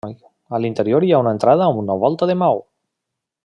[0.57, 2.61] A l'interior hi ha una entrada amb volta de maó.